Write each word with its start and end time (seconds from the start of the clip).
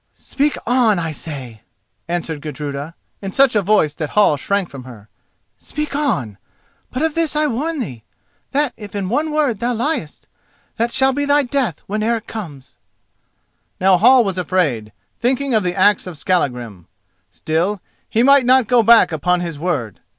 "Speak 0.15 0.57
on, 0.65 0.97
I 0.97 1.11
say," 1.11 1.61
answered 2.07 2.41
Gudruda, 2.41 2.95
in 3.21 3.33
such 3.33 3.55
a 3.55 3.61
voice 3.61 3.93
that 3.93 4.09
Hall 4.09 4.35
shrank 4.35 4.67
from 4.67 4.83
her. 4.85 5.09
"Speak 5.57 5.95
on; 5.95 6.39
but 6.89 7.03
of 7.03 7.13
this 7.13 7.35
I 7.35 7.45
warn 7.45 7.77
thee: 7.77 8.03
that 8.49 8.73
if 8.77 8.95
in 8.95 9.09
one 9.09 9.29
word 9.29 9.59
thou 9.59 9.75
liest, 9.75 10.25
that 10.77 10.91
shall 10.91 11.13
be 11.13 11.25
thy 11.25 11.43
death 11.43 11.83
when 11.85 12.01
Eric 12.01 12.25
comes." 12.25 12.77
Now 13.79 13.95
Hall 13.97 14.23
was 14.23 14.39
afraid, 14.39 14.91
thinking 15.19 15.53
of 15.53 15.61
the 15.61 15.75
axe 15.75 16.07
of 16.07 16.17
Skallagrim. 16.17 16.87
Still, 17.29 17.79
he 18.09 18.23
might 18.23 18.47
not 18.47 18.65
go 18.65 18.81
back 18.81 19.11
upon 19.11 19.41
his 19.41 19.59
word. 19.59 19.99